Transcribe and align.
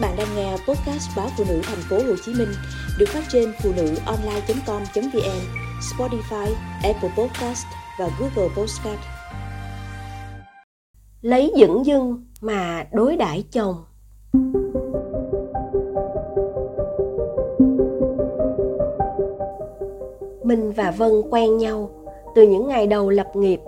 Các 0.00 0.08
bạn 0.08 0.16
đang 0.18 0.36
nghe 0.36 0.52
podcast 0.52 1.16
báo 1.16 1.28
phụ 1.38 1.44
nữ 1.48 1.60
thành 1.62 1.78
phố 1.78 1.96
Hồ 1.96 2.14
Chí 2.24 2.32
Minh 2.34 2.48
được 2.98 3.08
phát 3.08 3.24
trên 3.28 3.52
phụ 3.62 3.70
nữ 3.76 3.94
online.com.vn, 4.06 5.40
Spotify, 5.80 6.52
Apple 6.82 7.10
Podcast 7.18 7.66
và 7.98 8.10
Google 8.20 8.54
Podcast. 8.56 9.00
Lấy 11.22 11.52
dững 11.58 11.86
dưng 11.86 12.24
mà 12.40 12.86
đối 12.92 13.16
đãi 13.16 13.44
chồng. 13.52 13.84
Minh 20.44 20.72
và 20.72 20.90
Vân 20.90 21.12
quen 21.30 21.56
nhau 21.56 21.90
từ 22.34 22.42
những 22.42 22.68
ngày 22.68 22.86
đầu 22.86 23.10
lập 23.10 23.28
nghiệp. 23.34 23.60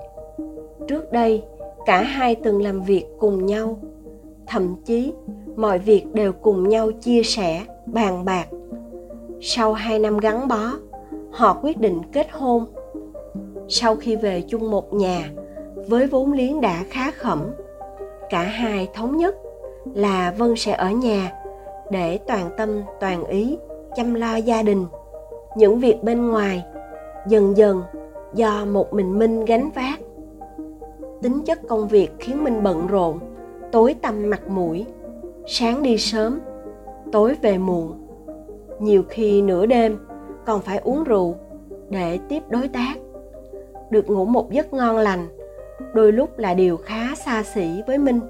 Trước 0.89 1.13
đây, 1.13 1.43
cả 1.87 2.03
hai 2.03 2.35
từng 2.35 2.63
làm 2.63 2.83
việc 2.83 3.05
cùng 3.19 3.47
nhau. 3.47 3.79
Thậm 4.47 4.77
chí, 4.85 5.13
mọi 5.59 5.79
việc 5.79 6.05
đều 6.15 6.33
cùng 6.33 6.69
nhau 6.69 6.91
chia 6.93 7.23
sẻ, 7.23 7.63
bàn 7.87 8.25
bạc. 8.25 8.47
Sau 9.41 9.73
hai 9.73 9.99
năm 9.99 10.19
gắn 10.19 10.49
bó, 10.49 10.73
họ 11.31 11.59
quyết 11.63 11.79
định 11.79 12.01
kết 12.13 12.27
hôn. 12.31 12.67
Sau 13.69 13.97
khi 13.97 14.17
về 14.17 14.43
chung 14.49 14.71
một 14.71 14.95
nhà, 14.95 15.31
với 15.89 16.07
vốn 16.07 16.33
liếng 16.33 16.61
đã 16.61 16.85
khá 16.91 17.11
khẩm, 17.11 17.51
cả 18.31 18.43
hai 18.43 18.89
thống 18.95 19.17
nhất 19.17 19.35
là 19.95 20.35
Vân 20.39 20.57
sẽ 20.57 20.73
ở 20.73 20.91
nhà 20.91 21.33
để 21.91 22.19
toàn 22.27 22.51
tâm 22.57 22.83
toàn 23.01 23.25
ý 23.25 23.59
chăm 23.97 24.15
lo 24.15 24.37
gia 24.37 24.63
đình 24.63 24.87
những 25.57 25.79
việc 25.79 26.03
bên 26.03 26.29
ngoài 26.29 26.65
dần 27.29 27.57
dần 27.57 27.83
do 28.35 28.65
một 28.65 28.93
mình 28.93 29.19
minh 29.19 29.45
gánh 29.45 29.71
vác 29.75 30.01
tính 31.23 31.43
chất 31.47 31.59
công 31.69 31.89
việc 31.89 32.11
khiến 32.19 32.45
minh 32.45 32.63
bận 32.63 32.87
rộn 32.87 33.19
tối 33.73 33.95
tăm 34.03 34.31
mặt 34.31 34.49
mũi 34.49 34.87
sáng 35.51 35.83
đi 35.83 35.99
sớm, 35.99 36.41
tối 37.13 37.35
về 37.43 37.59
muộn. 37.59 38.09
Nhiều 38.79 39.03
khi 39.09 39.43
nửa 39.43 39.67
đêm, 39.67 39.99
còn 40.47 40.61
phải 40.61 40.79
uống 40.79 41.05
rượu 41.05 41.35
để 41.91 42.19
tiếp 42.29 42.43
đối 42.49 42.69
tác. 42.69 42.95
Được 43.91 44.11
ngủ 44.11 44.25
một 44.25 44.51
giấc 44.51 44.73
ngon 44.73 44.97
lành, 44.97 45.29
đôi 45.95 46.13
lúc 46.13 46.39
là 46.39 46.55
điều 46.55 46.77
khá 46.77 47.15
xa 47.15 47.43
xỉ 47.43 47.83
với 47.87 47.99
minh 47.99 48.21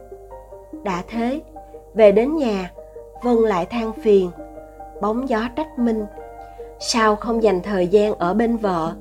đã 0.85 1.03
thế, 1.09 1.41
về 1.95 2.13
đến 2.13 2.37
nhà, 2.37 2.73
vân 3.23 3.37
lại 3.37 3.67
than 3.67 3.93
phiền, 3.93 4.31
bóng 5.01 5.29
gió 5.29 5.49
trách 5.57 5.79
minh 5.79 6.05
sao 6.81 7.17
không 7.17 7.43
dành 7.43 7.61
thời 7.63 7.87
gian 7.87 8.15
ở 8.15 8.35
bên 8.35 8.57
vợ? 8.57 8.93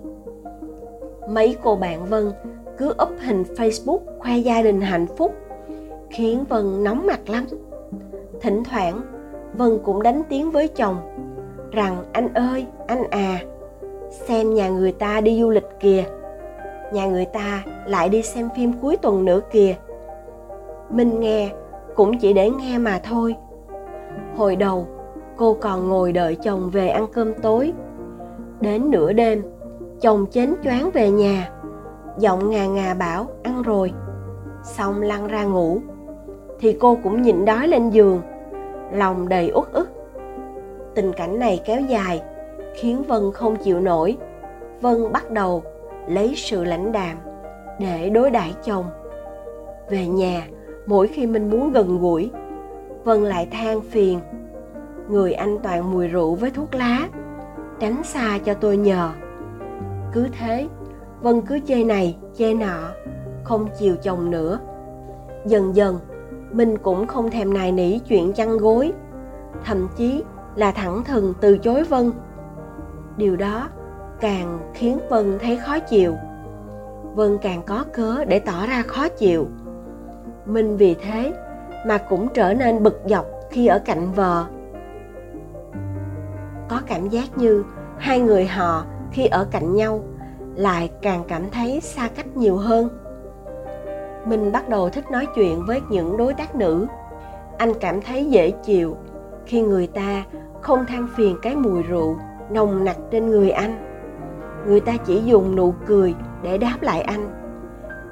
Mấy 1.30 1.56
cô 1.64 1.76
bạn 1.76 2.06
vân 2.06 2.32
cứ 2.78 2.90
up 2.90 3.10
hình 3.20 3.44
facebook 3.44 4.00
khoe 4.20 4.38
gia 4.38 4.62
đình 4.62 4.82
hạnh 4.82 5.08
phúc, 5.18 5.34
khiến 6.10 6.46
vân 6.50 6.84
nóng 6.84 7.06
mặt 7.06 7.30
lắm 7.30 7.46
thỉnh 8.42 8.64
thoảng. 8.64 9.02
Vân 9.54 9.80
cũng 9.84 10.04
đánh 10.04 10.22
tiếng 10.30 10.52
với 10.52 10.68
chồng, 10.68 10.98
rằng, 11.72 12.04
anh 12.12 12.34
ơi, 12.34 12.66
anh 12.88 13.04
à 13.10 13.40
xem 14.10 14.54
nhà 14.54 14.70
người 14.70 14.92
ta 14.92 15.22
đi 15.22 15.42
du 15.42 15.50
lịch 15.50 15.68
kìa, 15.80 16.04
nhà 16.94 17.06
người 17.06 17.26
ta 17.26 17.64
lại 17.86 18.10
đi 18.10 18.22
xem 18.22 18.50
phim 18.56 18.74
cuối 18.82 18.98
tuần 18.98 19.26
nữa 19.26 19.40
kìa. 19.52 19.76
Mình 20.90 21.20
nghe, 21.20 21.52
cũng 21.96 22.20
chỉ 22.20 22.34
để 22.34 22.50
nghe 22.50 22.78
mà 22.78 23.00
thôi. 23.04 23.36
Hồi 24.36 24.56
đầu, 24.56 24.88
cô 25.38 25.58
còn 25.62 25.90
ngồi 25.90 26.12
đợi 26.12 26.36
chồng 26.36 26.70
về 26.70 26.88
ăn 26.88 27.08
cơm 27.14 27.34
tối. 27.34 27.74
Đến 28.62 28.92
nửa 28.92 29.14
đêm, 29.14 29.44
chồng 30.02 30.26
chến 30.26 30.54
choáng 30.64 30.90
về 30.94 31.12
nhà, 31.12 31.50
giọng 32.20 32.50
ngà 32.50 32.68
ngà 32.68 32.94
bảo, 32.94 33.28
ăn 33.44 33.62
rồi. 33.62 33.92
Xong 34.64 35.02
lăn 35.02 35.28
ra 35.28 35.44
ngủ 35.44 35.78
thì 36.60 36.78
cô 36.80 36.98
cũng 37.04 37.22
nhịn 37.22 37.46
đói 37.46 37.68
lên 37.68 37.90
giường. 37.90 38.22
Lòng 38.92 39.30
đầy 39.30 39.52
uất 39.54 39.72
ức. 39.72 39.90
Tình 40.96 41.14
cảnh 41.14 41.40
này 41.40 41.62
kéo 41.66 41.82
dài, 41.82 42.22
khiến 42.76 43.04
vân 43.08 43.32
không 43.34 43.56
chịu 43.56 43.80
nổi. 43.80 44.18
Vân 44.82 45.12
bắt 45.12 45.32
đầu 45.32 45.64
lấy 46.08 46.34
sự 46.36 46.64
lãnh 46.64 46.92
đạm 46.92 47.18
để 47.80 48.10
đối 48.10 48.32
đãi 48.32 48.54
chồng. 48.64 48.86
Về 49.90 50.08
nhà, 50.08 50.48
mỗi 50.86 51.08
khi 51.08 51.28
mình 51.28 51.50
muốn 51.50 51.72
gần 51.72 52.00
gũi, 52.00 52.32
vân 53.04 53.24
lại 53.24 53.48
than 53.52 53.82
phiền. 53.82 54.20
Người 55.10 55.34
anh 55.34 55.58
toàn 55.64 55.92
mùi 55.92 56.08
rượu 56.08 56.36
với 56.36 56.52
thuốc 56.52 56.76
lá, 56.76 57.08
tránh 57.80 58.04
xa 58.04 58.40
cho 58.46 58.54
tôi 58.54 58.78
nhờ. 58.78 59.10
Cứ 60.14 60.28
thế, 60.40 60.68
vân 61.22 61.42
cứ 61.42 61.60
chê 61.68 61.84
này, 61.84 62.18
chê 62.38 62.54
nọ, 62.54 62.90
không 63.44 63.68
chiều 63.80 63.96
chồng 64.04 64.32
nữa. 64.32 64.60
Dần 65.46 65.76
dần 65.76 66.00
mình 66.52 66.78
cũng 66.78 67.08
không 67.08 67.32
thèm 67.32 67.54
nài 67.54 67.72
nỉ 67.72 68.00
chuyện 68.00 68.34
chăn 68.34 68.58
gối, 68.58 68.94
thậm 69.66 69.88
chí 69.96 70.24
là 70.56 70.72
thẳng 70.72 71.04
thừng 71.04 71.34
từ 71.42 71.58
chối 71.58 71.84
vân. 71.84 72.12
Điều 73.18 73.36
đó 73.36 73.70
càng 74.20 74.60
khiến 74.74 75.00
vân 75.10 75.40
thấy 75.40 75.58
khó 75.58 75.80
chịu. 75.80 76.16
Vân 77.16 77.38
càng 77.38 77.62
có 77.66 77.86
cớ 77.94 78.26
để 78.26 78.40
tỏ 78.40 78.66
ra 78.68 78.84
khó 78.88 79.10
chịu. 79.10 79.48
Mình 80.46 80.78
vì 80.78 80.94
thế 80.94 81.34
mà 81.88 81.98
cũng 81.98 82.28
trở 82.34 82.54
nên 82.54 82.84
bực 82.84 83.02
dọc 83.06 83.26
khi 83.50 83.68
ở 83.68 83.80
cạnh 83.80 84.12
vợ. 84.12 84.46
Có 86.70 86.82
cảm 86.88 87.10
giác 87.10 87.38
như 87.38 87.64
hai 87.98 88.20
người 88.20 88.46
họ 88.46 88.86
khi 89.12 89.26
ở 89.26 89.48
cạnh 89.52 89.76
nhau 89.76 90.04
lại 90.56 90.92
càng 91.02 91.24
cảm 91.28 91.50
thấy 91.52 91.82
xa 91.82 92.10
cách 92.16 92.38
nhiều 92.38 92.58
hơn 92.58 92.90
mình 94.28 94.52
bắt 94.52 94.70
đầu 94.70 94.90
thích 94.90 95.12
nói 95.12 95.28
chuyện 95.36 95.66
với 95.66 95.82
những 95.90 96.18
đối 96.18 96.34
tác 96.34 96.56
nữ. 96.56 96.88
Anh 97.58 97.74
cảm 97.80 98.02
thấy 98.02 98.26
dễ 98.26 98.52
chịu 98.52 98.98
khi 99.46 99.62
người 99.62 99.88
ta 99.88 100.24
không 100.62 100.86
than 100.86 101.08
phiền 101.16 101.38
cái 101.42 101.56
mùi 101.56 101.84
rượu 101.84 102.18
nồng 102.50 102.86
nặc 102.86 102.98
trên 103.12 103.28
người 103.28 103.50
anh. 103.50 103.78
Người 104.68 104.80
ta 104.80 104.94
chỉ 105.06 105.22
dùng 105.26 105.56
nụ 105.56 105.74
cười 105.86 106.16
để 106.44 106.58
đáp 106.58 106.78
lại 106.82 107.02
anh. 107.02 107.30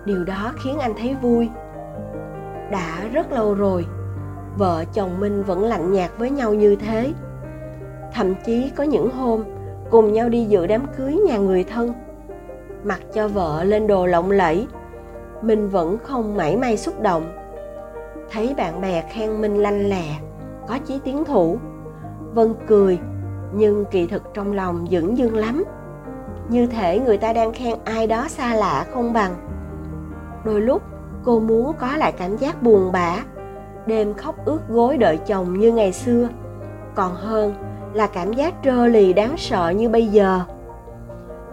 Điều 0.05 0.23
đó 0.23 0.53
khiến 0.63 0.79
anh 0.79 0.93
thấy 0.97 1.15
vui. 1.21 1.49
Đã 2.71 3.07
rất 3.13 3.31
lâu 3.31 3.53
rồi, 3.53 3.85
vợ 4.57 4.83
chồng 4.93 5.19
minh 5.19 5.43
vẫn 5.43 5.63
lạnh 5.63 5.91
nhạt 5.91 6.11
với 6.17 6.29
nhau 6.29 6.53
như 6.53 6.75
thế. 6.75 7.13
Thậm 8.13 8.33
chí 8.45 8.71
có 8.75 8.83
những 8.83 9.11
hôm, 9.11 9.43
cùng 9.91 10.13
nhau 10.13 10.29
đi 10.29 10.45
dự 10.45 10.67
đám 10.67 10.85
cưới 10.97 11.13
nhà 11.27 11.37
người 11.37 11.63
thân. 11.63 11.93
Mặc 12.83 12.99
cho 13.13 13.27
vợ 13.27 13.63
lên 13.63 13.87
đồ 13.87 14.05
lộng 14.05 14.31
lẫy 14.31 14.67
mình 15.45 15.69
vẫn 15.69 15.97
không 16.03 16.37
mảy 16.37 16.57
may 16.57 16.77
xúc 16.77 17.01
động. 17.01 17.31
Thấy 18.31 18.53
bạn 18.57 18.81
bè 18.81 19.03
khen 19.11 19.41
minh 19.41 19.57
lanh 19.61 19.89
lẹ, 19.89 20.05
có 20.67 20.77
chí 20.85 20.99
tiến 21.03 21.25
thủ. 21.25 21.57
Vân 22.33 22.53
cười, 22.67 22.99
nhưng 23.53 23.85
kỳ 23.85 24.07
thực 24.07 24.33
trong 24.33 24.53
lòng 24.53 24.87
dửng 24.91 25.17
dưng 25.17 25.35
lắm. 25.35 25.63
Như 26.49 26.67
thể 26.67 26.99
người 26.99 27.17
ta 27.17 27.33
đang 27.33 27.53
khen 27.53 27.75
ai 27.83 28.07
đó 28.07 28.27
xa 28.27 28.55
lạ 28.55 28.85
không 28.93 29.13
bằng. 29.13 29.35
Đôi 30.45 30.61
lúc, 30.61 30.81
cô 31.23 31.39
muốn 31.39 31.73
có 31.79 31.97
lại 31.97 32.11
cảm 32.11 32.37
giác 32.37 32.63
buồn 32.63 32.91
bã. 32.91 33.15
Đêm 33.85 34.13
khóc 34.13 34.35
ướt 34.45 34.59
gối 34.69 34.97
đợi 34.97 35.17
chồng 35.17 35.59
như 35.59 35.71
ngày 35.71 35.93
xưa. 35.93 36.29
Còn 36.95 37.13
hơn 37.13 37.53
là 37.93 38.07
cảm 38.07 38.33
giác 38.33 38.53
trơ 38.63 38.87
lì 38.87 39.13
đáng 39.13 39.35
sợ 39.37 39.69
như 39.69 39.89
bây 39.89 40.07
giờ. 40.07 40.41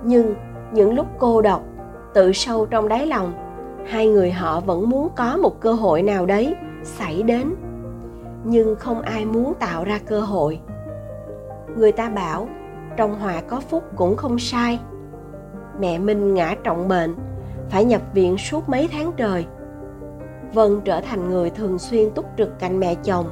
Nhưng 0.02 0.34
những 0.72 0.94
lúc 0.94 1.06
cô 1.18 1.42
độc 1.42 1.62
tự 2.14 2.32
sâu 2.32 2.66
trong 2.66 2.88
đáy 2.88 3.06
lòng 3.06 3.41
hai 3.86 4.08
người 4.08 4.30
họ 4.30 4.60
vẫn 4.60 4.90
muốn 4.90 5.08
có 5.16 5.36
một 5.36 5.60
cơ 5.60 5.72
hội 5.72 6.02
nào 6.02 6.26
đấy 6.26 6.54
xảy 6.84 7.22
đến, 7.22 7.54
nhưng 8.44 8.76
không 8.76 9.00
ai 9.00 9.24
muốn 9.24 9.54
tạo 9.54 9.84
ra 9.84 10.00
cơ 10.06 10.20
hội. 10.20 10.60
Người 11.76 11.92
ta 11.92 12.08
bảo, 12.08 12.48
trong 12.96 13.18
họa 13.18 13.40
có 13.40 13.60
phúc 13.60 13.84
cũng 13.96 14.16
không 14.16 14.38
sai. 14.38 14.80
Mẹ 15.80 15.98
minh 15.98 16.34
ngã 16.34 16.54
trọng 16.64 16.88
bệnh, 16.88 17.14
phải 17.70 17.84
nhập 17.84 18.02
viện 18.14 18.38
suốt 18.38 18.68
mấy 18.68 18.88
tháng 18.92 19.12
trời. 19.16 19.46
Vân 20.52 20.80
trở 20.84 21.00
thành 21.00 21.30
người 21.30 21.50
thường 21.50 21.78
xuyên 21.78 22.10
túc 22.10 22.24
trực 22.38 22.58
cạnh 22.58 22.80
mẹ 22.80 22.94
chồng, 22.94 23.26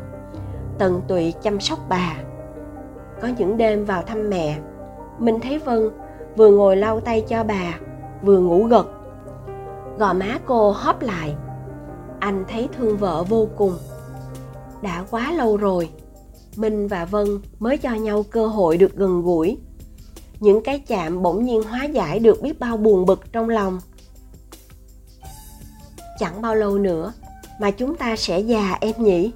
tận 0.78 1.01
tụy 1.09 1.34
chăm 1.42 1.60
sóc 1.60 1.78
bà. 1.89 2.16
Có 3.21 3.28
những 3.39 3.57
đêm 3.57 3.84
vào 3.84 4.03
thăm 4.03 4.30
mẹ 4.30 4.59
mình 5.19 5.41
thấy 5.41 5.59
vân 5.59 5.91
vừa 6.36 6.51
ngồi 6.51 6.77
lau 6.77 7.01
tay 7.01 7.25
cho 7.28 7.45
bà, 7.45 7.78
vừa 8.22 8.41
ngủ 8.41 8.65
gật 8.65 8.86
gò 10.01 10.13
má 10.13 10.39
cô 10.47 10.71
hóp 10.71 11.03
lại. 11.03 11.35
Anh 12.21 12.45
thấy 12.49 12.69
thương 12.77 12.97
vợ 12.97 13.25
vô 13.29 13.49
cùng. 13.57 13.79
Đã 14.83 15.05
quá 15.11 15.33
lâu 15.33 15.57
rồi, 15.57 15.91
minh 16.57 16.89
và 16.89 17.05
vân 17.05 17.27
mới 17.59 17.79
cho 17.79 17.95
nhau 17.95 18.25
cơ 18.31 18.47
hội 18.47 18.77
được 18.77 18.97
gần 18.97 19.23
gũi. 19.23 19.59
Những 20.41 20.63
cái 20.63 20.79
chạm 20.79 21.23
bỗng 21.23 21.45
nhiên 21.45 21.63
hóa 21.63 21.85
giải 21.85 22.19
được 22.19 22.43
biết 22.43 22.61
bao 22.61 22.77
buồn 22.77 23.07
bực 23.07 23.33
trong 23.33 23.49
lòng. 23.49 23.81
Chẳng 26.19 26.43
bao 26.43 26.55
lâu 26.55 26.79
nữa 26.79 27.13
mà 27.61 27.71
chúng 27.71 27.97
ta 27.97 28.17
sẽ 28.17 28.41
già 28.41 28.79
em 28.81 28.95
nhỉ? 28.99 29.33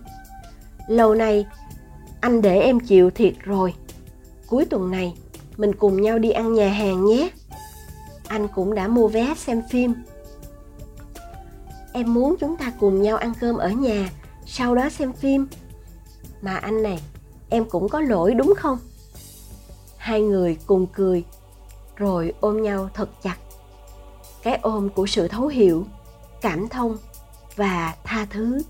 Lâu 0.89 1.15
nay, 1.15 1.47
anh 2.21 2.43
để 2.43 2.61
em 2.61 2.81
chịu 2.81 3.11
thiệt 3.11 3.35
rồi. 3.41 3.75
Cuối 4.49 4.65
tuần 4.65 4.91
này, 4.91 5.15
mình 5.57 5.75
cùng 5.75 6.03
nhau 6.03 6.19
đi 6.19 6.31
ăn 6.31 6.55
nhà 6.55 6.69
hàng 6.69 7.05
nhé. 7.05 7.29
Anh 8.29 8.49
cũng 8.49 8.75
đã 8.75 8.89
mua 8.89 9.09
vé 9.09 9.35
xem 9.37 9.63
phim 9.71 9.95
em 11.95 12.15
muốn 12.15 12.37
chúng 12.41 12.57
ta 12.57 12.73
cùng 12.81 13.03
nhau 13.03 13.17
ăn 13.17 13.33
cơm 13.41 13.57
ở 13.57 13.69
nhà, 13.71 14.11
sau 14.47 14.75
đó 14.75 14.89
xem 14.89 15.13
phim. 15.13 15.47
Mà 16.43 16.57
anh 16.57 16.83
này, 16.83 16.99
em 17.49 17.65
cũng 17.65 17.89
có 17.89 18.01
lỗi 18.01 18.35
đúng 18.35 18.55
không? 18.57 18.79
Hai 19.97 20.21
người 20.21 20.59
cùng 20.67 20.87
cười, 20.87 21.25
rồi 21.97 22.33
ôm 22.41 22.63
nhau 22.63 22.89
thật 22.95 23.23
chặt. 23.23 23.37
Cái 24.43 24.59
ôm 24.63 24.89
của 24.89 25.07
sự 25.07 25.29
thấu 25.29 25.47
hiểu, 25.47 25.87
cảm 26.41 26.69
thông 26.69 26.97
và 27.57 27.95
tha 28.05 28.27
thứ. 28.31 28.63